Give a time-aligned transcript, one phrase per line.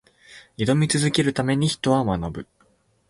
[0.57, 2.47] 挑み続けるために、人は学ぶ。